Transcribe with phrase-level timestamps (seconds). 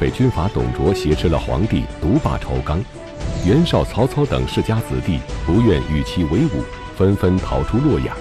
[0.00, 2.82] 被军阀董卓挟持了皇帝，独霸朝纲。
[3.44, 6.64] 袁绍、曹操等世家子弟不愿与其为伍，
[6.96, 8.16] 纷纷逃出洛阳。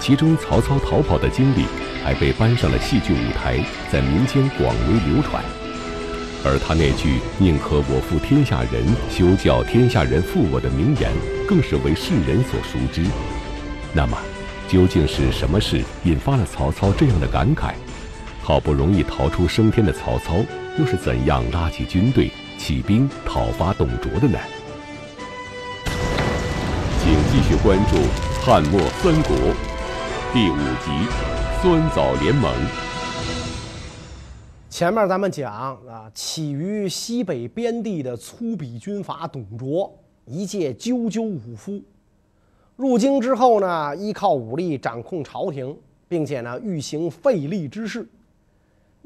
[0.00, 1.64] 其中，曹操逃跑的经历
[2.04, 5.44] 还被搬上了戏剧舞台，在民间广为流传。
[6.44, 11.10] 而他那句“宁可我负天下人，休教天下人负我”的名言，
[11.46, 13.04] 更是为世人所熟知。
[13.92, 14.18] 那么，
[14.68, 17.72] 究竟是什么事引发了曹操这样的感慨？
[18.46, 20.36] 好不容易逃出升天的曹操，
[20.78, 22.30] 又是怎样拉起军队？
[22.56, 24.38] 起兵讨伐董卓的呢？
[27.00, 27.96] 请继续关注
[28.40, 29.36] 《汉末三国》
[30.32, 30.92] 第五集
[31.60, 32.48] 《酸枣联盟》。
[34.70, 39.92] 前面咱们讲啊，起于西北边地的粗鄙军阀董卓，
[40.24, 41.82] 一介赳赳武夫，
[42.76, 48.08] 入京之后呢，依靠武力掌控朝廷，并且呢，欲行废立之事。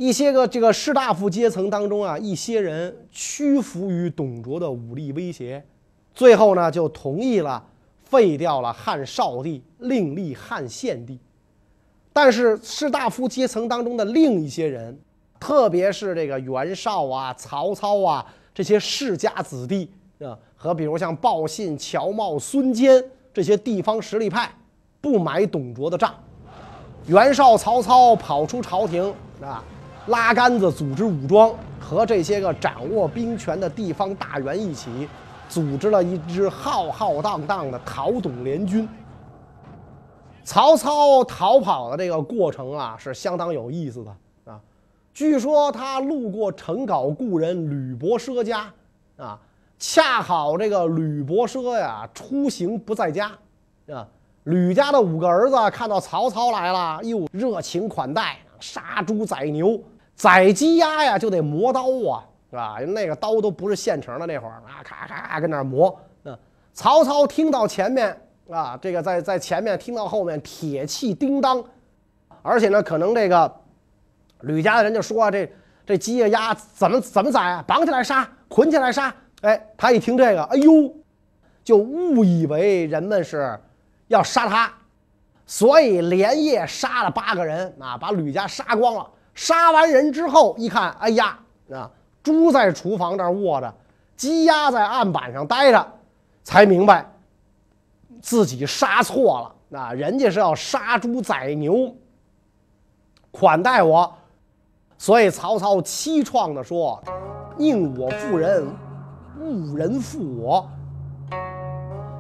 [0.01, 5.63] 一些个这个士大夫阶层当中啊，一些人屈服于董卓的武力威胁，
[6.15, 7.63] 最后呢就同意了
[8.03, 11.19] 废掉了汉少帝，另立汉献帝。
[12.15, 14.99] 但是士大夫阶层当中的另一些人，
[15.39, 23.05] 特别是这个袁绍啊、曹操啊这些世家子弟啊，和比如像鲍信、乔瑁、孙坚
[23.35, 24.51] 这些地方实力派，
[25.03, 26.15] 不买董卓的账。
[27.05, 29.63] 袁绍、曹操跑出朝廷啊。
[30.07, 35.09] 拉杆子组织武装，和这些个掌握兵权的地方大员一起，
[35.49, 38.89] 组织了一支浩浩荡荡的讨董联军。
[40.43, 44.11] 曹操逃跑的这个过程啊，是相当有意思的
[44.51, 44.59] 啊。
[45.13, 48.73] 据说他路过陈皋故人吕伯奢家，
[49.17, 49.39] 啊，
[49.79, 53.31] 恰好这个吕伯奢呀出行不在家，
[53.93, 54.09] 啊，
[54.45, 58.39] 吕家的五个儿子看到曹操来了，又热情款待。
[58.61, 59.81] 杀猪宰牛，
[60.15, 62.79] 宰鸡鸭呀，就得磨刀啊，是吧？
[62.87, 65.99] 那个刀都不是现成的，那会儿啊，咔咔咔跟那磨。
[66.25, 66.39] 嗯，
[66.73, 68.17] 曹操听到前面
[68.49, 71.65] 啊，这个在在前面听到后面铁器叮当，
[72.43, 73.53] 而且呢，可能这个
[74.41, 75.51] 吕家的人就说啊这
[75.87, 77.65] 这鸡呀鸭怎么怎么宰啊？
[77.67, 79.15] 绑起来杀，捆起来杀。
[79.43, 80.95] 哎，他一听这个，哎呦，
[81.65, 83.59] 就误以为人们是
[84.09, 84.73] 要杀他。
[85.51, 89.05] 所以连夜杀了八个人啊，把吕家杀光了。
[89.35, 91.37] 杀完人之后，一看，哎呀，
[91.73, 91.91] 啊，
[92.23, 93.75] 猪在厨房这儿卧着，
[94.17, 95.85] 鸡鸭在案板上待着，
[96.45, 97.05] 才明白
[98.23, 99.77] 自己杀错了。
[99.77, 101.93] 啊，人家是要杀猪宰牛，
[103.33, 104.15] 款待我。
[104.99, 107.03] 所以曹操凄怆地说
[107.59, 108.73] ：“宁我负人，
[109.41, 110.71] 勿人负我。”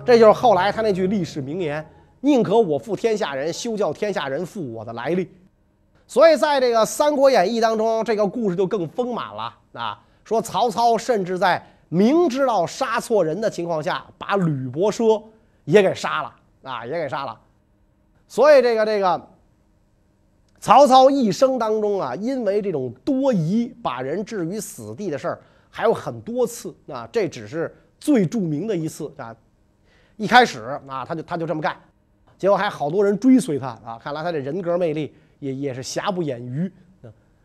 [0.04, 1.88] 这就是后来他那句历史名言。
[2.20, 5.30] 宁可我负天下人，休教天下人负我的来历。
[6.06, 10.02] 所以，在这个《三国演义》当中，这个故事就更丰满了啊！
[10.24, 15.22] 说曹操甚至在明知道杀错人的情况下，把吕伯奢
[15.64, 17.40] 也给杀了啊，也给杀了。
[18.26, 19.28] 所以，这个这个
[20.58, 27.08] 曹操一生当中啊，因为这种多疑，把人置于死地的事儿还有很多次啊。
[27.12, 29.34] 这只是最著名的一次啊。
[30.16, 31.80] 一开始啊，他就他就这么干。
[32.40, 34.00] 结果还好多人追随他啊！
[34.02, 36.72] 看来他这人格魅力也也是瑕不掩瑜。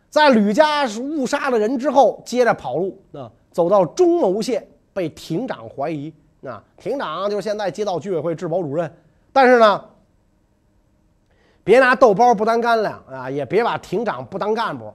[0.09, 6.13] 在吕家是误杀了人之后，接着跑路啊，走到中牟县，被亭长怀疑。
[6.47, 8.89] 啊，亭长就是现在街道居委会治保主任。
[9.34, 9.84] 但是呢，
[11.61, 14.94] 别拿豆包不当干粮啊，也别把亭长不当干部。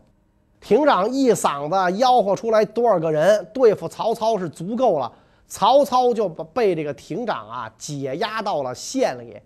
[0.61, 5.13] 亭长一嗓子吆喝出来多少个人对付曹操是足够了，
[5.47, 9.37] 曹操就被这个亭长啊解押到了县里。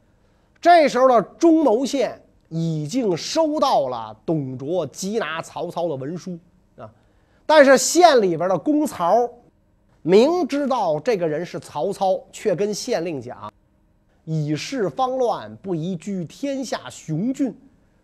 [0.64, 2.18] 这时候的中牟县
[2.48, 6.38] 已经收到了董卓缉拿曹操的文书
[6.78, 6.90] 啊，
[7.44, 9.28] 但是县里边的公曹
[10.00, 13.52] 明知道这个人是曹操，却跟县令讲
[14.24, 17.54] ：“以事方乱，不宜居天下雄俊。”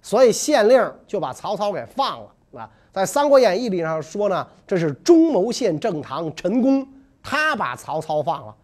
[0.02, 2.70] 所以县令就把曹操给放了啊。
[2.92, 6.86] 在《三国演义》里上说呢，这是中牟县正堂陈宫，
[7.22, 8.54] 他把曹操放了。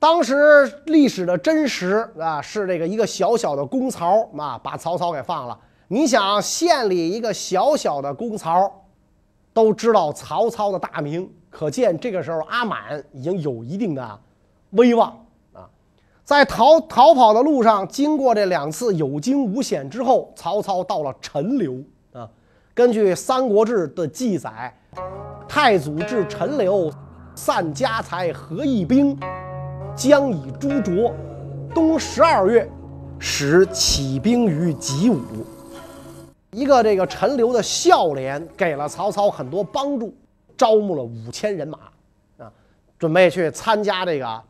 [0.00, 5.56] 当时历史的真实啊，是这个一个小小的公曹啊，把曹操给放了。
[5.88, 8.82] 你想县里一个小小的公曹，
[9.52, 14.20] 都知道曹操的大名，可见这个时候阿满已经有一定的
[14.70, 15.10] 威望
[15.52, 15.68] 啊。
[16.24, 21.74] 在逃逃跑的路上，经过这两次有惊无险之后，曹操到了陈留
[22.14, 22.26] 啊。
[22.72, 24.74] 根据《三国志》的记载，
[25.46, 26.90] 太祖至陈留，
[27.34, 29.14] 散家财，合义兵。
[29.96, 31.14] 将以诛卓，
[31.74, 32.68] 冬十二月，
[33.18, 35.20] 始起兵于吉武。
[36.52, 40.14] 一个这个陈留的孝廉给了曹操很多帮助，
[40.56, 41.78] 招募了五千人马，
[42.38, 42.50] 啊，
[42.98, 44.42] 准备去参加这个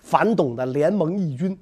[0.00, 1.56] 反董的联盟义军。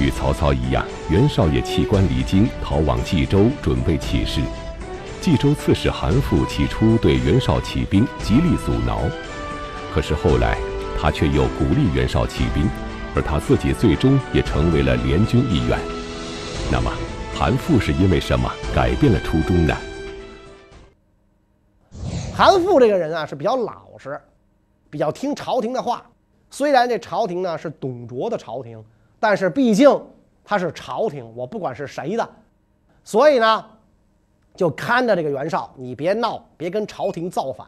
[0.00, 4.40] 与曹操一样，袁绍也弃官离京，逃往冀州，准备起事。
[5.20, 9.00] 冀州刺史韩馥起初对袁绍起兵极力阻挠，
[9.94, 10.56] 可是后来
[10.98, 12.66] 他却又鼓励袁绍起兵，
[13.14, 15.78] 而他自己最终也成为了联军一员。
[16.70, 16.90] 那么，
[17.34, 19.76] 韩馥是因为什么改变了初衷呢？
[22.34, 24.18] 韩馥这个人啊是比较老实，
[24.88, 26.02] 比较听朝廷的话。
[26.50, 28.82] 虽然这朝廷呢是董卓的朝廷，
[29.20, 29.90] 但是毕竟
[30.42, 32.26] 他是朝廷，我不管是谁的，
[33.04, 33.64] 所以呢，
[34.56, 37.66] 就看着这个袁绍，你别闹，别跟朝廷造反。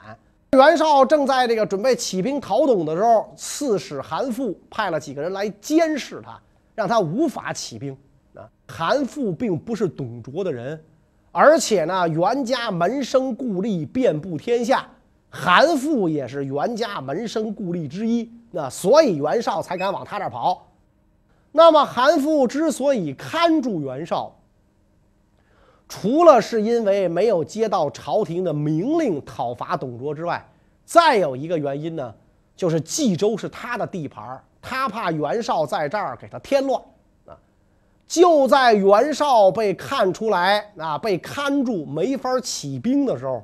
[0.55, 6.41] 袁绍正在这个准备起兵讨董的时候，刺史韩馥派了几个人来监视他，
[6.75, 7.97] 让他无法起兵。
[8.35, 10.83] 啊，韩馥并不是董卓的人，
[11.31, 14.87] 而且呢，袁家门生故吏遍布天下，
[15.31, 18.31] 韩馥也是袁家门生故吏之一。
[18.51, 20.69] 那所以袁绍才敢往他这儿跑。
[21.53, 24.35] 那么韩馥之所以看住袁绍，
[25.96, 30.44] 除了是因为没有接到朝廷的明令讨伐董卓之外，
[30.85, 32.12] 再有一个原因呢，
[32.56, 36.82] 就是冀州是他的地盘，他怕袁绍在这儿给他添乱
[37.26, 37.38] 啊。
[38.08, 43.41] 就在袁绍被看出来啊，被看住没法起兵的时候，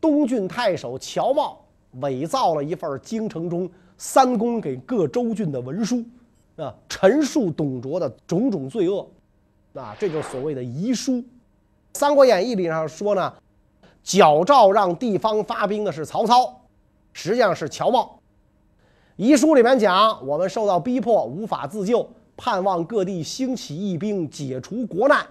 [0.00, 1.54] 东郡太守乔瑁
[2.00, 6.02] 伪造了一份京城中三公给各州郡的文书，
[6.56, 9.06] 啊，陈述董卓的种种罪恶，
[9.74, 11.12] 啊，这就是所谓的遗书。
[11.94, 13.32] 《三国演义》里上说呢，
[14.02, 16.60] 矫诏让地方发兵的是曹操，
[17.12, 18.08] 实际上是乔瑁。
[19.16, 22.08] 遗书里面讲，我们受到逼迫，无法自救。
[22.34, 25.24] 盼望各地兴起义兵，解除国难。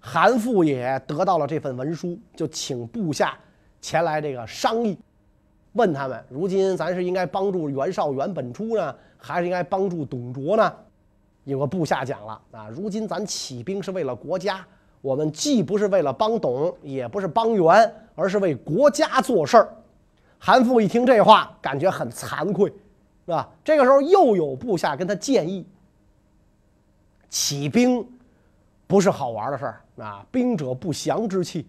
[0.00, 3.38] 韩馥也得到了这份文书，就请部下
[3.80, 4.98] 前来这个商议，
[5.74, 10.74] 问他们：如今咱是应该帮助袁绍、袁本初呢，还是应该帮助董卓呢？
[11.44, 14.66] 有个部下讲了啊，如今咱起兵是为了国家，
[15.02, 19.68] 我们既不是为了帮董，也不是帮袁，而是为国家做事儿。
[20.38, 22.70] 韩馥一听这话，感觉很惭愧，
[23.26, 23.48] 是吧？
[23.62, 25.66] 这个时候又有部下跟他建议。
[27.28, 28.06] 起兵
[28.86, 30.24] 不是好玩的事儿啊！
[30.30, 31.66] 兵者不祥之器，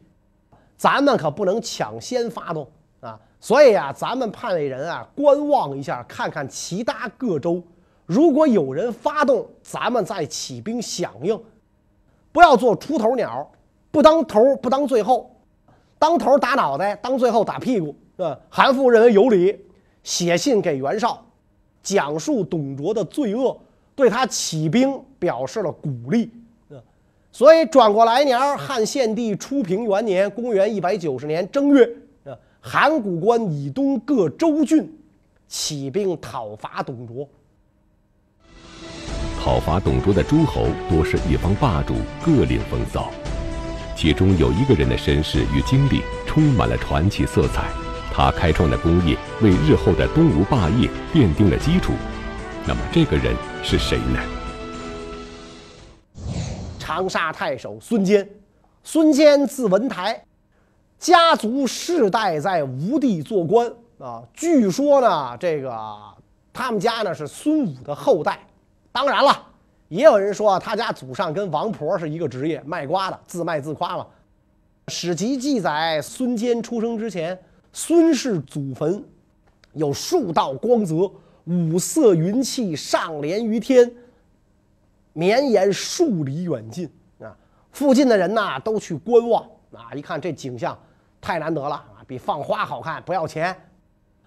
[0.78, 2.68] 咱们可不能抢先发动
[3.00, 3.20] 啊！
[3.40, 7.64] 所以啊，咱们派人啊观望一下，看看其他各州，
[8.06, 11.42] 如果有人发动，咱们再起兵响应，
[12.34, 13.50] 不要做出头鸟，
[13.92, 15.34] 不当头不当最后，
[15.98, 18.38] 当头打脑袋，当最后打屁股，是吧？
[18.50, 19.58] 韩馥认为有理，
[20.04, 21.24] 写信给袁绍，
[21.82, 23.58] 讲述董卓的罪恶。
[23.96, 26.32] 对他起兵表示了鼓励，
[27.32, 31.88] 所以转过来年，汉献帝初平元年（公元一百九十年）正月，
[32.26, 34.92] 啊，函谷关以东各州郡
[35.48, 37.30] 起兵讨伐董卓。
[39.44, 41.96] 讨伐董卓的诸侯多是一方霸主，
[42.26, 43.12] 各领风骚，
[43.94, 47.70] 其中有一个人的身世与经历充满了传奇色彩，
[48.14, 51.92] 他开创的功业为日后的东吴霸业奠定了基础。
[52.66, 54.20] 那么这个人是谁呢？
[56.80, 58.26] 长沙太守孙坚，
[58.82, 60.24] 孙坚字文台，
[60.98, 63.70] 家族世代在吴地做官
[64.00, 64.24] 啊。
[64.34, 65.78] 据说呢，这个
[66.54, 68.40] 他们家呢是孙武的后代。
[68.94, 69.48] 当然了，
[69.90, 74.08] 也有人说他家祖上跟王婆是一个职业，卖瓜的，自卖自夸嘛。
[74.88, 77.38] 史籍记载，孙坚出生之前，
[77.74, 79.04] 孙氏祖坟
[79.74, 81.12] 有数道光泽。
[81.46, 83.92] 五色云气上连于天，
[85.12, 87.36] 绵延数里远近啊！
[87.74, 89.92] 附近的人呐都去观望啊！
[89.94, 90.80] 一看这景象
[91.20, 93.54] 太难得了啊，比放花好看，不要钱。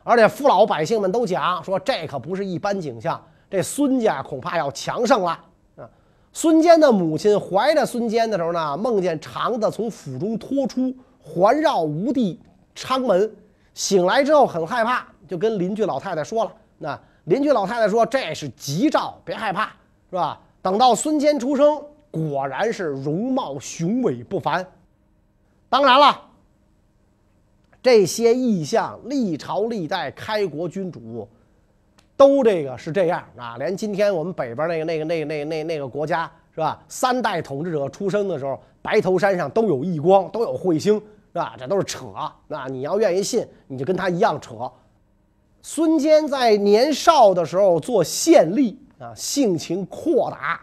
[0.02, 5.30] 而且父老百姓们都讲说，这可不是一般景象，这孙家恐怕要强盛了
[5.76, 5.88] 啊！
[6.32, 12.40] 孙坚的母亲怀着孙坚的时候呢，梦见肠子从腹中脱出，环绕吴地
[12.74, 13.30] 昌门，
[13.72, 16.52] 醒来之后很害怕，就跟邻居老太太说了。
[16.78, 19.66] 那邻居老太太说：“这是吉兆，别害怕，
[20.10, 24.66] 是吧？”等到孙坚出生，果然是容貌雄伟不凡。
[25.68, 26.20] 当然了，
[27.82, 31.28] 这些异象，历朝历代开国君主
[32.16, 33.56] 都这个是这样啊。
[33.58, 36.82] 连今天我们北边那个、那个、那个、那、那、那个国家，是吧？
[36.88, 41.54] 三代统治者出生的时候，白头山上都有异光，都有彗星，是吧？
[41.58, 42.06] 这都是扯。
[42.48, 44.70] 那你要愿意信，你就跟他一样扯。
[45.62, 50.60] 孙坚在年少的时候做县吏啊，性情阔达，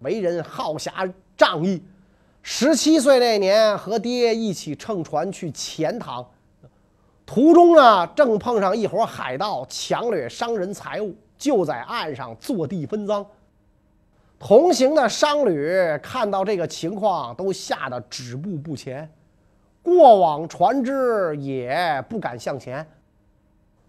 [0.00, 1.80] 为人好侠仗义，
[2.42, 6.28] 十七岁那年，和爹一起乘船去钱塘，
[7.32, 13.24] 途中呢，正碰上一伙海盗强掠商人财物，就在岸上坐地分赃。
[14.36, 19.08] 同行的商旅看到这个情况，都吓得止步不前，
[19.80, 22.84] 过往船只也不敢向前。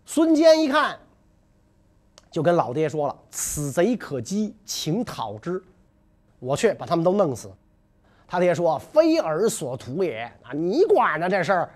[0.06, 0.96] 孙坚一看，
[2.30, 5.60] 就跟老爹说了：“此贼可击，请讨之。
[6.38, 7.52] 我去把他们都弄死。”
[8.30, 10.54] 他爹说：“非尔所图也啊！
[10.54, 11.70] 你管着这事儿，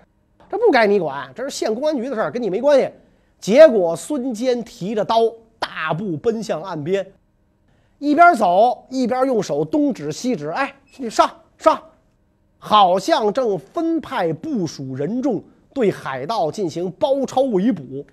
[0.50, 2.90] 这不该你管，这是县公安局的事儿，跟你没关系。”
[3.40, 5.20] 结果孙坚提着刀，
[5.60, 7.06] 大步奔向岸边。
[8.00, 11.82] 一边走一边用手东指西指，哎，你上上，
[12.58, 18.06] 好像正分派部署人众对海盗进行包抄围捕。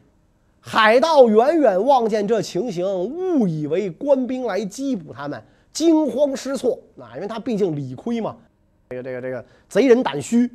[0.61, 6.79] 海盗远远望见这情形，误以为官兵来缉捕他们，惊慌失措。
[6.99, 8.37] 啊，因为他毕竟理亏嘛。
[8.91, 10.51] 这个这个这个贼人胆虚，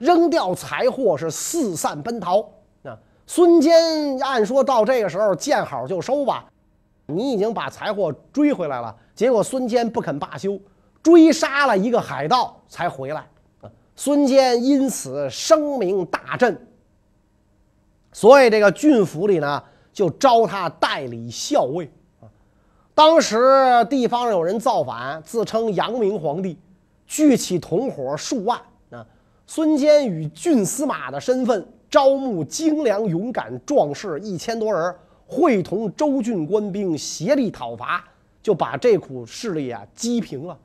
[0.00, 2.40] 扔掉财货是四散奔逃。
[2.82, 6.46] 啊，孙坚按说到这个时候见好就收吧。
[7.06, 10.58] 你已经把财货追回来了，结果孙坚不肯罢休，
[11.02, 13.26] 追杀了一个海盗才回来。
[13.94, 16.66] 孙坚因此声名大振，
[18.12, 21.92] 所以这个郡府里呢就招他代理校尉。
[22.94, 26.58] 当时地方有人造反，自称阳明皇帝，
[27.06, 28.58] 聚起同伙数万。
[29.52, 34.94] 孙坚以郡司马的身份招募精良勇敢壮士一千多人。
[35.26, 38.04] 会同州郡官兵协力讨伐，
[38.40, 40.56] 就把这股势力啊击平了。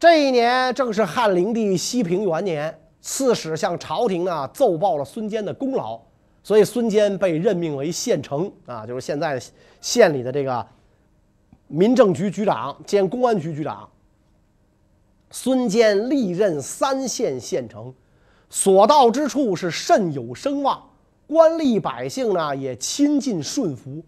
[0.00, 6.00] 这一年正是汉灵帝西平元年，刺史向朝廷呢奏报了孙坚的功劳，
[6.42, 9.40] 所以孙坚被任命为县丞啊，就是现在
[9.80, 10.66] 县里的这个
[11.68, 13.88] 民政局局长兼公安局局长。
[15.36, 17.92] 孙坚历任三县县丞，
[18.48, 20.80] 所到之处是甚有声望。
[21.26, 24.00] 官吏百姓呢也亲近顺服，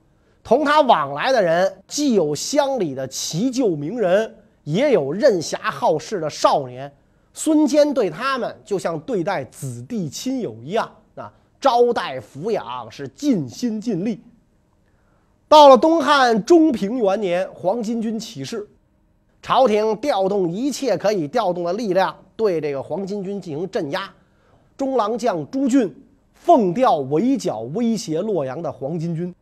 [0.44, 6.94] 同他往来的人既有乡里的奇旧名人，也有任侠好事的少年。
[7.34, 14.22] 孙坚对他们就像对待子弟亲友一样啊，招待抚养是尽心尽力。
[15.48, 18.68] 到了东汉中平元年，黄巾军起事，
[19.46, 24.12] 朝廷调动一切可以调动的力量，对这个黄巾军进行镇压。
[24.76, 25.94] 中郎将朱俊。
[26.34, 29.32] 奉调围剿威胁洛阳的黄巾军，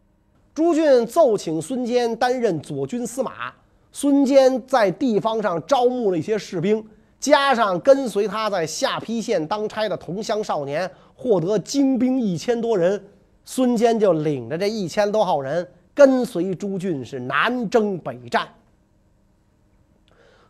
[0.54, 3.50] 朱俊奏请孙坚担任左军司马。
[3.92, 6.82] 孙坚在地方上招募了一些士兵，
[7.18, 13.02] 加上跟随他在下邳县当差的同乡少年，获得精兵一千多人。
[13.46, 18.46] 孙坚就领着这一千多号人，跟随朱俊是南征北战。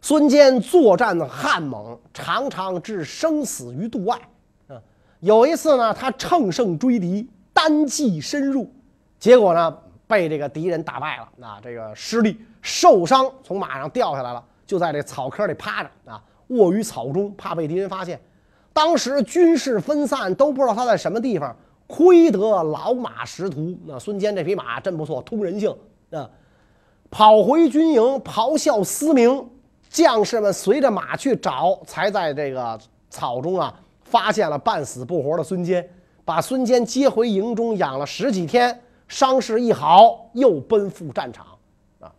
[0.05, 4.21] 孙坚作战悍猛，常常置生死于度外。
[4.69, 4.77] 啊
[5.21, 8.71] 有一次呢，他乘胜追敌，单骑深入，
[9.19, 9.75] 结果呢
[10.07, 18.21] 被这个敌人打败了，啊，这个失利受伤，从马上掉下来了，就在这草坑里趴着啊，卧于草中，怕被敌人发现。
[18.75, 21.57] 当时军士分散，都不知道他在什么地方。
[21.87, 25.75] 亏得老马识途，那孙坚这匹马真不错，通人性
[26.11, 26.29] 啊。
[27.11, 29.49] 跑回军营，咆哮嘶鸣，
[29.95, 32.77] 将士们随着马去找，才在这个
[33.09, 33.73] 草中啊。
[34.03, 35.89] 发现了半死不活的孙坚，
[36.25, 41.47] 把孙坚接回营中养了十几天，伤势一好，又奔赴战场。
[42.01, 42.13] 啊，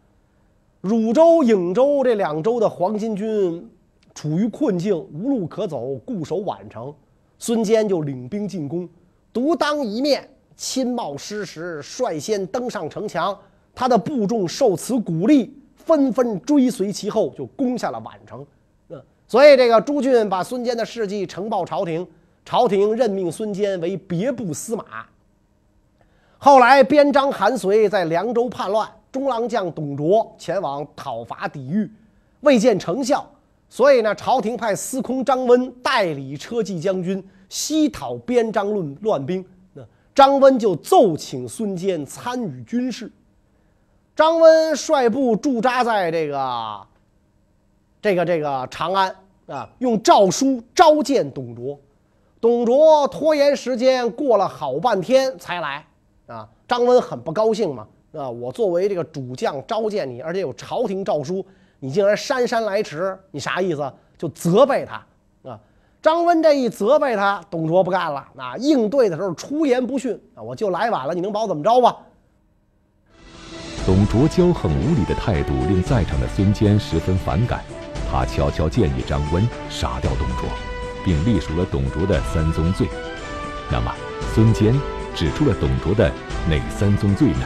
[0.79, 3.69] 汝州、颍州这两州的黄巾军
[4.13, 6.93] 处于困境，无路可走，固守宛城。
[7.39, 8.87] 孙坚就领兵进攻，
[9.33, 13.37] 独当一面，亲冒失时，率先登上城墙。
[13.73, 15.53] 他的部众受此鼓励，
[15.85, 18.45] 纷纷追随其后，就攻下了宛城。
[18.89, 22.05] 嗯所以，这个朱俊把孙坚的事迹呈报朝廷，
[22.45, 24.85] 朝廷任命孙坚为别部司马。
[26.37, 31.89] 后来，边章、韩遂在凉州叛乱，中郎将董卓前往讨伐抵御，
[32.41, 33.27] 未见成效，
[33.67, 39.43] 所以呢，朝廷派司空张温代理车骑将军西讨边章论乱兵。
[39.73, 39.81] 那
[40.13, 43.11] 张温就奏请孙坚参与军事。
[44.15, 46.81] 张温率部驻扎在这个。
[48.01, 49.15] 这个这个长安
[49.47, 51.75] 啊，用诏书召见董卓，
[52.39, 55.83] 董卓拖延时间，过了好半天才来
[56.27, 56.47] 啊。
[56.67, 61.43] 张温很不高兴嘛，啊，我作为这个主将召见你，而且有朝廷诏书，
[61.79, 63.91] 你竟然姗姗来迟，你啥意思？
[64.19, 65.03] 就责备他
[65.49, 65.59] 啊。
[65.99, 71.97] 张温这一责备他，董卓不干了，啊，应对的时候出言不逊啊，我就来晚了，你能把我怎么着吧？
[73.85, 77.63] 董卓骄横无礼的态度令在场的孙坚十分反感。
[78.09, 80.49] 他悄悄建议张温杀掉董卓，
[81.03, 82.87] 并隶属了董卓的三宗罪。
[83.71, 83.93] 那么，
[84.33, 84.73] 孙坚
[85.13, 86.11] 指出了董卓的
[86.49, 87.45] 哪三宗罪呢？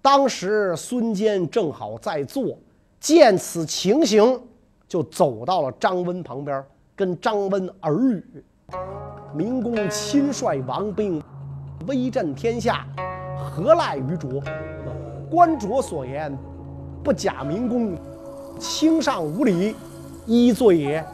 [0.00, 2.58] 当时孙坚正好在座，
[2.98, 4.40] 见此情形，
[4.88, 6.64] 就走到了张温旁边，
[6.96, 8.24] 跟张温耳语
[9.36, 11.22] ：“明公亲率王兵，
[11.86, 12.86] 威震天下，
[13.48, 14.42] 何赖于卓？
[15.30, 16.36] 观卓所言，
[17.02, 17.96] 不假明公，
[18.58, 19.74] 轻上无礼，
[20.26, 21.04] 一罪也，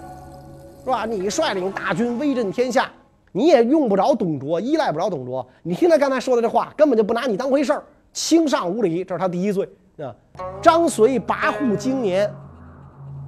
[0.85, 1.07] 是吧？
[1.07, 2.91] 你率领大军威震天下，
[3.33, 5.47] 你也用不着董卓，依赖不着董卓。
[5.63, 7.83] 你听他刚才说的这话，根本就不拿你当回事儿。”
[8.15, 10.15] 轻上无礼，这是他第一罪啊！
[10.63, 12.33] 张随跋扈经年，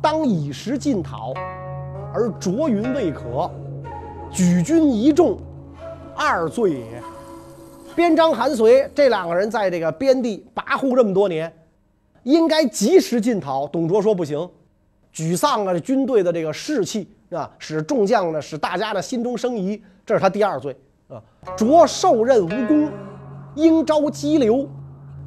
[0.00, 1.34] 当以时进讨，
[2.14, 3.50] 而卓云未可，
[4.30, 5.38] 举军一众，
[6.14, 7.02] 二罪也。
[7.97, 11.53] 边张韩遂这两个人在这个边地跋扈这么多年，
[12.23, 13.67] 应该及时进讨。
[13.67, 14.49] 董卓说不行，
[15.12, 20.76] 沮丧了军队的这个士气啊，使众将呢，使大家呢心中生疑，这是他第二罪
[21.09, 21.21] 啊。
[21.57, 22.88] 卓受任无功。
[23.55, 24.69] 应招激流，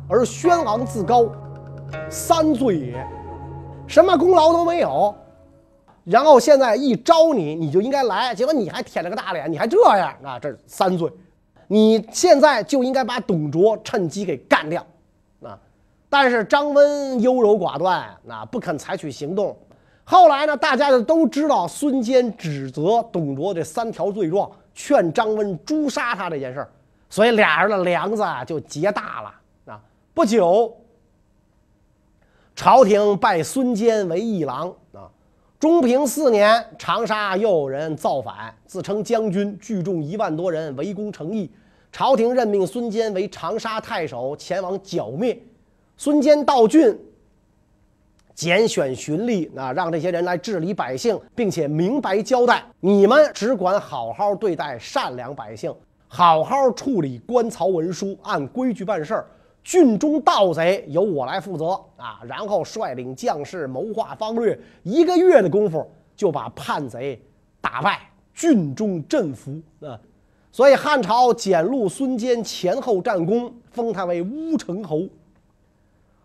[0.07, 1.25] 而宣昂自高，
[2.11, 3.07] 三罪也。
[3.87, 5.15] 什么功劳都没有，
[6.03, 10.37] 然后现在一招你，你就应该来，结果你还舔着个大脸，你还这样啊？
[10.37, 11.11] 这是三罪，
[11.71, 14.83] 你现在就应该把董卓趁机给干掉
[15.43, 15.55] 啊！
[16.09, 19.55] 但是张温优柔寡断，那不肯采取行动。
[20.03, 26.69] 后来呢，大家就都知道孙坚指责董卓这三条罪状，劝张温诛杀他这件事儿。
[27.07, 29.79] 所以俩人的梁子就结大了啊！
[30.15, 30.75] 不久，
[32.55, 35.05] 朝廷拜孙坚为议郎啊。
[35.59, 41.51] 中平四年，长沙又有人造反，自称将军，聚众一万多人围攻成邑。
[41.91, 45.37] 朝廷任命孙坚为长沙太守，前往剿灭。
[45.97, 46.97] 孙坚到郡，
[48.33, 55.73] 拣选巡吏啊，让这些人来治理百姓，并且明白交代：你们只管好好对待善良百姓。
[56.07, 59.27] 好好处理官曹文书，按规矩办事儿。
[59.61, 62.21] 郡中盗贼由我来负责啊！
[62.25, 67.21] 然后率领将士谋划方略，一个月的功夫就把叛贼
[67.61, 67.99] 打败，
[68.33, 69.99] 郡中振服啊！
[70.59, 75.03] 所以汉朝简录孙坚前后战功，封他为乌程侯。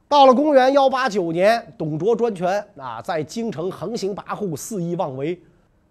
[0.09, 5.41] 到了公元幺八九年，董卓专权啊，在京城横行跋扈，肆意妄为。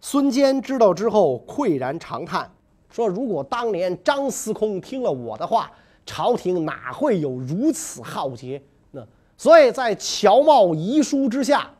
[0.02, 2.52] 孙坚知道之后，喟然长叹。
[2.90, 5.72] 说：“如果当年张司空听了我的话，
[6.06, 8.62] 朝廷哪会有如此浩劫？
[8.92, 9.02] 那
[9.38, 11.72] 所以在乔瑁遗书之下，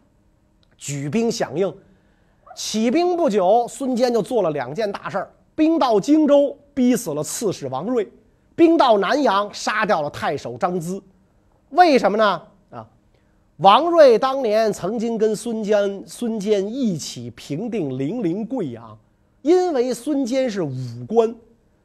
[0.78, 1.76] 举兵响应。
[2.56, 8.06] 起兵不久，孙坚就做了两件大事儿：兵到荆州，逼死了刺史王睿；
[8.56, 11.02] 兵到南阳，杀掉了太守张咨。
[11.70, 12.42] 为什么呢？
[12.72, 12.88] 啊，
[13.58, 18.98] 王睿当年曾经跟孙坚、孙坚一起平定零陵、贵阳。”
[19.44, 20.74] 因为孙坚是武
[21.06, 21.36] 官，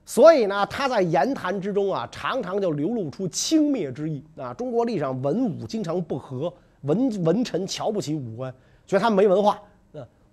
[0.07, 4.54] 所以呢，他在言谈之中啊，常常就流露出轻蔑之意啊。
[4.54, 8.54] 中国历史上文武经常不和，文文臣瞧不起武官，
[8.87, 9.61] 觉得他没文化。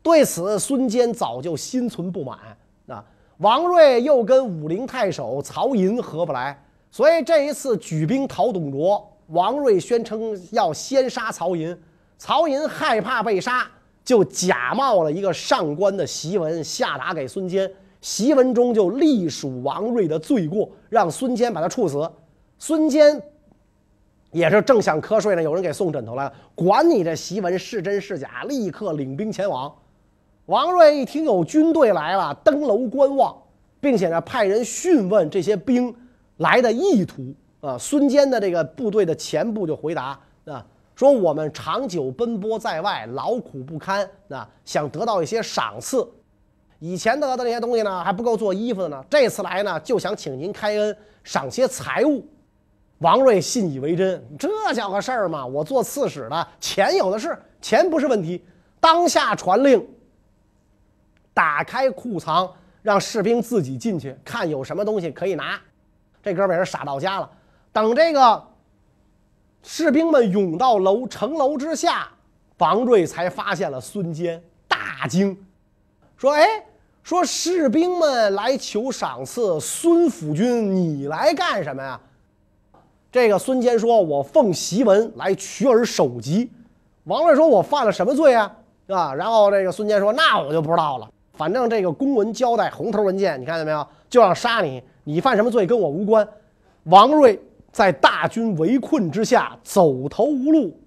[0.04, 2.38] 对此，孙坚早就心存不满。
[3.38, 6.58] 王睿又跟武陵太守曹寅合不来，
[6.90, 11.78] 所以这一次举兵讨董卓，王睿宣称要先杀曹寅，
[12.18, 13.68] 曹寅害怕被杀。
[14.06, 17.68] 就假冒了一个上官的檄文下达给孙坚，
[18.04, 22.08] 檄文中就隶属王睿的罪过，让孙坚把他处死。
[22.60, 23.20] 孙坚
[24.32, 29.74] 也是正想瞌睡呢，有人给送枕头来了，管你这檄文是真是假，立刻领兵前往。
[30.48, 33.36] 王睿一听有军队来了，登楼观望，
[33.80, 35.94] 并且呢派人讯问这些兵
[36.38, 37.34] 来的意图。
[37.62, 40.64] 啊，孙坚的这个部队的前部就回答啊。
[40.96, 46.08] 说我们长久奔波在外，劳苦不堪，啊想得到一些赏赐。
[46.78, 49.04] 以前得的那些东西呢，还不够做衣服的呢。
[49.10, 52.24] 这次来呢，就想请您开恩，赏些财物。
[53.00, 55.44] 王睿信以为真，这叫个事儿吗？
[55.46, 58.46] 我做刺史的，钱有的是，钱不是问题。
[58.80, 59.86] 当下传令，
[61.36, 65.62] 打开库藏，让士兵自己进去看有什么东西可以拿。
[66.24, 67.30] 这哥们儿也是傻到家了，
[67.72, 68.44] 等这个。
[69.68, 72.08] 士兵们涌到楼城楼之下，
[72.60, 75.36] 王瑞才发现了孙坚，大惊，
[76.18, 76.46] 说：“哎，
[77.02, 82.00] 说士兵们来求赏赐，孙府君你来干什么呀？”
[83.12, 86.52] 这个孙坚说：“我奉檄文来取尔首级。”
[87.06, 88.56] 王瑞说：“我犯了什么罪啊？
[88.90, 93.88] 啊？”然后这个孙坚说：“那我就不知道了，反正这个公文交代，红头文件，你看见没有？
[94.10, 96.28] 就要杀你，你犯什么罪跟我无关。”
[96.86, 97.40] 王睿。
[97.72, 100.80] 在大军围困之下，走投无路，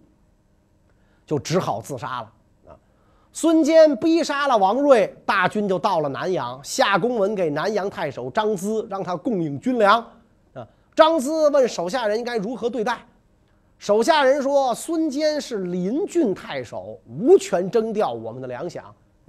[1.26, 2.32] 就只好自杀了。
[2.66, 2.72] 啊，
[3.30, 10.00] 孙坚逼杀了王睿，大军就到了南阳，下公文给南阳太守张咨，让他供应军粮。
[10.54, 13.04] 啊，张咨问手下人应该如何对待，
[13.76, 18.80] 手下人说：“孙坚是临郡太守，无权征调我们的粮饷。”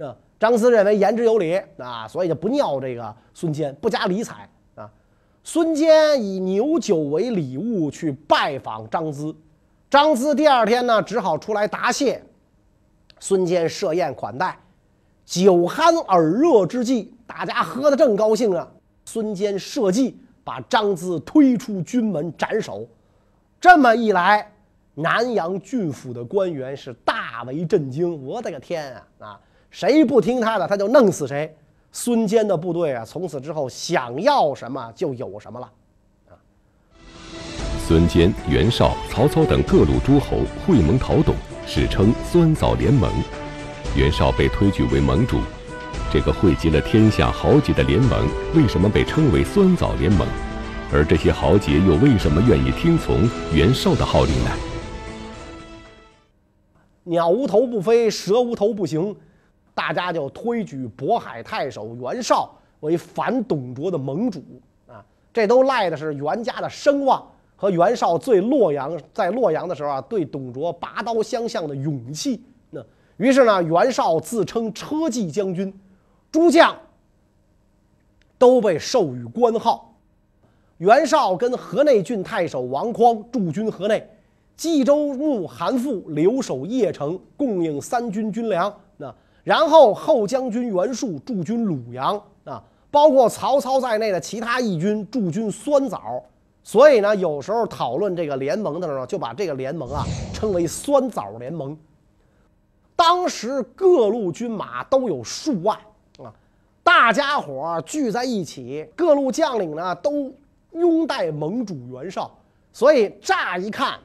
[0.02, 4.90] 啊，张咨认为言之有理啊，所以就不尿这个孙坚，不加理睬啊。
[5.44, 9.36] 孙坚以牛酒为礼物去拜访张咨，
[9.90, 12.22] 张咨第二天呢只好出来答谢。
[13.18, 14.58] 孙坚设宴款待，
[15.26, 18.66] 酒酣耳热之际，大家喝得正高兴啊。
[19.04, 22.88] 孙坚设计把张咨推出军门斩首。
[23.60, 24.50] 这么一来，
[24.94, 28.24] 南阳郡府的官员是大为震惊。
[28.24, 29.06] 我的个天啊！
[29.18, 31.54] 啊，谁不听他的，他就弄死谁。
[31.92, 35.70] 孙坚的部队啊，从此之后想要什么就有什么了。
[36.28, 36.34] 啊，
[37.86, 41.34] 孙坚、袁绍、曹操等各路诸侯会盟讨董，
[41.66, 43.10] 史称酸枣联盟。
[43.96, 45.40] 袁绍被推举为盟主，
[46.12, 50.26] 这个汇集了天下豪杰的联盟，为什么被称为酸枣联盟？
[50.92, 54.50] 而这些豪杰又为什么愿意听从袁绍的号令呢？
[57.04, 59.16] 鸟无头不飞，蛇无头不行。
[59.80, 64.42] 大家就推举渤海太守袁绍为反董卓的盟主
[64.86, 72.44] 啊，这都赖的是袁家的声望和袁绍最洛阳在洛阳的时候啊，对董卓拔刀相向的勇气。
[72.68, 72.84] 那
[73.16, 75.72] 于是呢，袁绍自称车骑将军，
[76.30, 76.76] 诸将
[78.36, 79.94] 都被授予官号。
[80.76, 84.06] 袁绍跟河内郡太守王匡驻军河内，
[84.56, 88.72] 冀州牧韩馥留守邺城，供应三军军粮。
[89.42, 96.22] 然后后将军袁术驻军鲁阳啊，包括曹操在内的其他义军驻军酸枣，
[96.62, 101.76] 所以呢，有时候讨论这个联盟的时候，就把这个联盟啊称为酸枣联盟。
[102.94, 105.78] 当时各路军马都有数万
[106.18, 106.30] 啊，
[106.82, 110.30] 大家伙聚在一起，各路将领呢都
[110.72, 112.30] 拥戴盟主袁绍，
[112.74, 113.98] 所以乍一看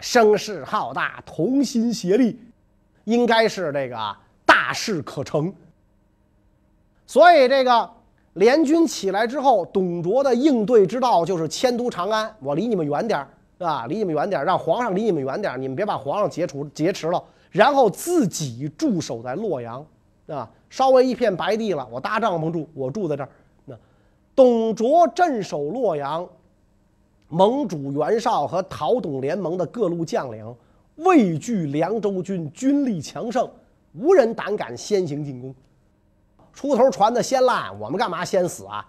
[0.00, 2.40] 声势浩大，同心协力，
[3.04, 4.16] 应该是这个。
[4.68, 5.50] 大事可成，
[7.06, 7.90] 所以这个
[8.34, 13.26] 联军起来之后，董卓的应对之道就是迁都长安，我离你们远点儿，
[13.56, 13.86] 是吧？
[13.86, 19.82] 离你们远点儿，让皇上离你们远点儿，你们别把皇上劫除劫持了，然后自己驻守在洛阳，
[20.26, 23.28] 啊，稍微一片白地了，我搭帐篷住，我住在这儿。
[23.64, 23.74] 那
[24.36, 26.28] 董卓镇守洛阳，
[27.28, 30.54] 盟主袁绍和讨董联盟的各路将领
[30.96, 33.48] 畏惧凉州军军力强盛。
[33.94, 35.54] 无人胆敢先行进攻，
[36.52, 38.86] 出头船的先烂，我们干嘛先死啊？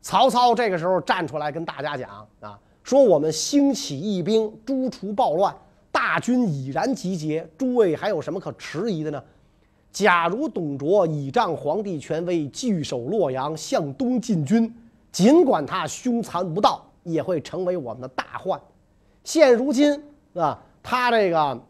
[0.00, 5.54] 曹操这个时候站出来跟大家讲啊，说我们兴起义兵，诛除暴乱，
[5.90, 9.22] 大军已然集结，诸位还有什么可迟疑的呢？
[9.90, 14.72] 假如董卓倚仗皇帝权威，据守洛阳，向东进军，
[15.10, 18.60] 尽管他凶残无道，也会成为我们的大患。
[19.24, 20.00] 现如今
[20.34, 21.60] 啊，他这个。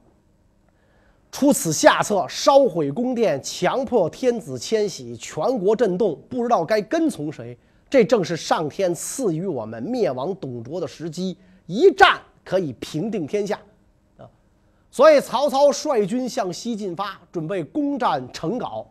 [1.31, 7.57] 出此下策，烧毁宫殿，强迫天子迁徙，全国震动，不知道该跟从谁。
[7.91, 11.37] 这正是上天赐予我们灭亡董卓的时机，
[11.67, 13.59] 一战可以平定天下，
[14.19, 14.29] 啊！
[14.91, 18.85] 所以曹操率军向西进发，准备攻占成皋。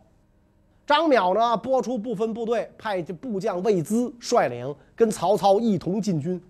[0.86, 6.40] 张邈呢，拨出部分部队，派部将魏资率领，跟曹操一同进军。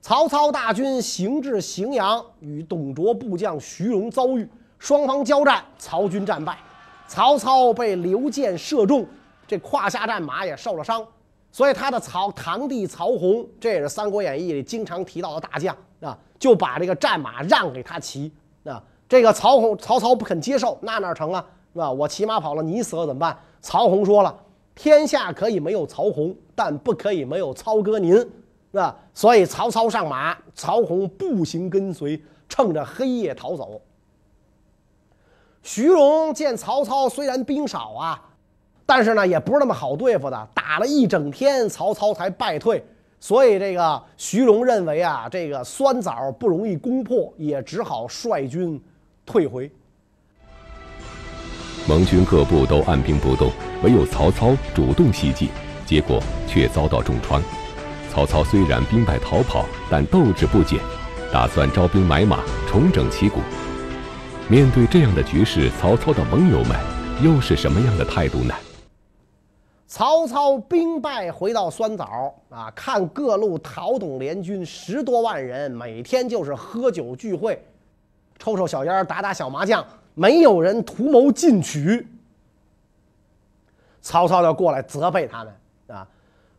[0.00, 4.48] 曹操大军行至荥阳，与董卓部将徐荣遭遇。
[4.84, 6.58] 双方交战，曹军战败，
[7.08, 9.06] 曹操被刘建射中，
[9.48, 11.02] 这胯下战马也受了伤，
[11.50, 18.30] 所以他的曹堂弟曹洪，这也是《三国演义》里经常提到的大将啊，就把这个战马让给他骑
[18.64, 18.82] 啊。
[19.08, 21.42] 这个曹洪，曹操不肯接受，那哪成啊，
[21.72, 21.90] 是吧？
[21.90, 23.34] 我骑马跑了，你死了怎么办？
[23.62, 24.38] 曹洪说了，
[24.74, 28.28] 天下可以没有曹洪，但不可以没有操哥您，是
[28.72, 28.94] 吧？
[29.14, 33.80] 所以曹操上马，曹洪步行跟随，趁着黑夜逃走。
[35.64, 38.20] 徐荣见曹操虽然兵少啊，
[38.84, 42.84] 但是呢也不是那么好对付的，打了一整天，曹操才败退。
[43.18, 48.78] 所以这个徐荣认为啊，这个酸枣不容易攻破，也只好率军
[49.24, 49.72] 退回。
[51.88, 53.50] 盟军各部都按兵不动，
[53.82, 55.48] 唯有曹操主动袭击，
[55.86, 57.42] 结果却遭到重创。
[58.12, 60.78] 曹操虽然兵败逃跑，但斗志不减，
[61.32, 63.40] 打算招兵买马，重整旗鼓。
[64.46, 66.76] 面对这样的局势，曹操的盟友们
[67.22, 68.54] 又是什么样的态度呢？
[69.86, 77.58] 曹操兵败回到酸枣啊，看各路讨董联军十多万人，每天就是喝酒聚会，
[78.38, 82.06] 抽抽小烟，打打小麻将，没有人图谋进取。
[84.02, 85.54] 曹操就过来责备他们
[85.86, 86.06] 啊，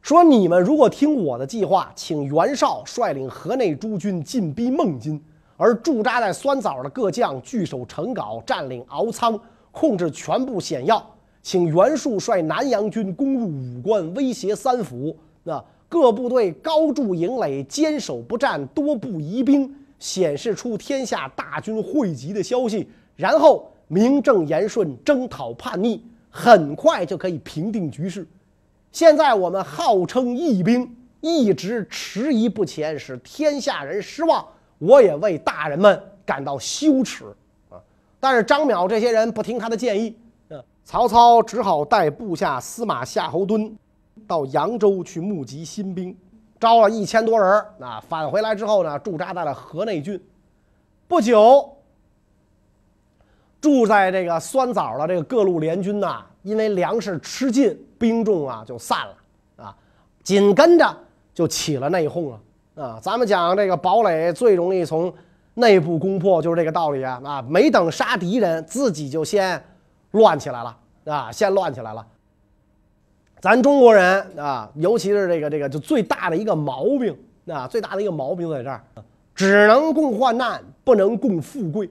[0.02, 5.24] 说你们如果听我的计划，请袁绍率领河内诸军进逼孟津，
[5.58, 9.40] 而驻扎在酸枣的各将据守成皋，占领敖仓，
[9.72, 11.04] 控制全部险要。
[11.42, 15.16] 请袁术率南阳军攻入武关，威胁三府。
[15.44, 22.90] 那各部队高筑营垒，坚守不战，多部疑兵，显示出天下大军汇集的消息。
[23.16, 28.28] 然后名正言顺征讨叛逆，很快就可以平定局势。
[28.92, 34.44] 现在我们号称义兵，一直迟疑不前，使天下人失望，
[34.78, 37.26] 我也为大人们感到羞耻
[37.70, 37.80] 啊！
[38.20, 40.18] 但是张邈这些人不听他的建议。
[40.84, 43.72] 曹操只好带部下司马夏侯惇
[44.28, 46.16] 到扬州去募集新兵，
[46.60, 50.24] 招了一千多人啊，返回来之后呢，驻扎在了河内郡。
[51.08, 51.76] 不久，
[53.60, 59.76] 住在这个酸枣的这个各路联军呐，因为粮食吃尽，兵众啊就散了啊，
[60.24, 60.96] 紧跟着
[61.34, 62.40] 就起了内讧了
[62.76, 63.00] 啊。
[63.02, 65.14] 咱们讲这个堡垒最容易从
[65.56, 69.64] 内部攻破，就是这个道理啊啊，没等杀敌人，自己就先。
[70.12, 70.78] 乱起来了
[71.14, 71.30] 啊！
[71.30, 72.08] 先乱起来了。
[73.42, 77.14] 咱中国人啊，尤其是这个这个，就最大的一个毛病
[77.54, 78.82] 啊，最大的一个毛病在这儿，
[79.36, 81.90] 只能共患难，不能共富贵。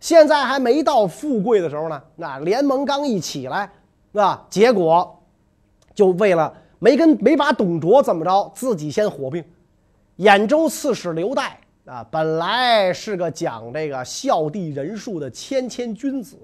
[0.00, 2.02] 现在还没到富贵的时候呢。
[2.14, 3.70] 那联盟刚一起来，
[4.14, 5.22] 啊，结果
[5.94, 9.44] 就为了没跟没把董卓怎么着，自己先火并。
[10.18, 11.50] 兖州刺史刘岱
[11.84, 16.38] 啊，本来是个讲这个孝弟仁术的谦谦君子。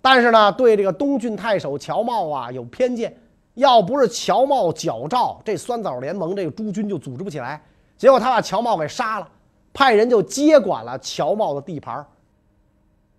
[0.00, 3.16] 但是呢，对这个东郡太守乔瑁啊有偏见。
[3.54, 7.62] 要不是乔瑁矫诏，这酸枣联盟这个诸军就组织不起来。
[7.98, 9.28] 结果他把乔瑁给杀了，
[9.74, 12.04] 派人就接管了乔瑁的地盘。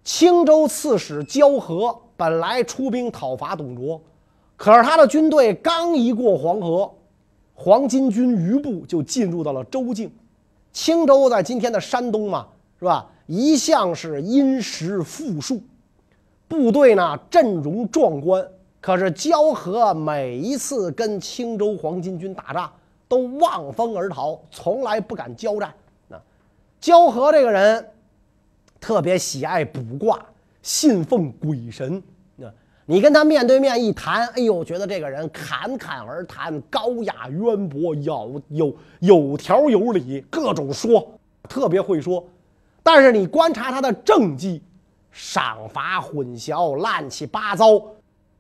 [0.04, 4.02] 青州刺史焦和本来出兵讨伐董卓，
[4.58, 6.92] 可是他的军队刚一过黄河，
[7.54, 10.12] 黄巾军余部就进入到了州境。
[10.72, 12.48] 青州在今天的山东嘛，
[12.80, 13.10] 是吧？
[13.28, 15.62] 一向是殷实富庶。
[16.48, 18.46] 部队呢阵容壮观，
[18.82, 22.72] 可是焦和每一次跟青州黄巾军打仗
[23.08, 25.74] 都望风而逃，从来不敢交战。
[26.08, 26.20] 那
[26.82, 27.90] 焦和这个人
[28.80, 30.20] 特别喜爱卜卦，
[30.62, 32.04] 信奉鬼神。
[32.86, 41.06] 你跟他面对面一谈，哎呦，觉得这个人侃侃而谈，高雅渊博，有有有条有理，各种说，
[41.50, 42.24] 特别会说。
[42.82, 44.62] 但是你观察他的政绩。
[45.16, 47.80] 赏罚混淆，乱七八糟，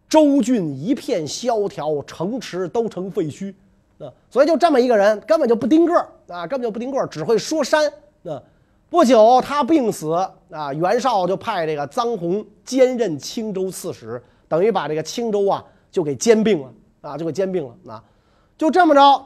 [0.09, 3.53] 州郡一片萧条，城池都成废墟。
[3.99, 7.87] 啊，所以就这么一个人，根本就不丁个儿啊，根本就不丁个儿，只会说山。
[8.23, 8.41] 啊，
[8.89, 10.13] 不久他病死
[10.49, 14.19] 啊，袁绍就派这个臧洪兼任青州刺史，
[14.53, 18.03] 等于把这个青州啊就给兼并了啊，就给兼并了啊。
[18.55, 19.25] 就这么着，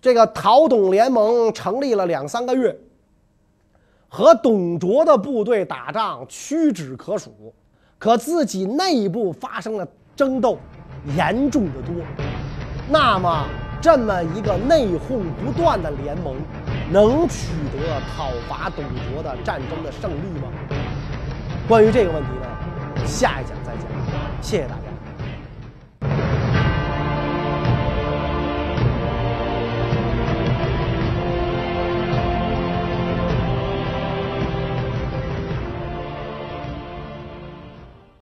[0.00, 2.78] 这个讨董联盟成立了两三个月。
[4.08, 7.52] 和董卓的部队打仗屈指可数，
[7.98, 10.56] 可自己内部发生了争斗，
[11.16, 11.92] 严重的多。
[12.88, 13.48] 那么，
[13.82, 16.36] 这么一个内讧不断的联盟，
[16.92, 20.48] 能取得讨伐董卓的战争的胜利吗？
[21.66, 23.65] 关于这个问题呢，下一讲。
[24.42, 24.85] 谢谢大家。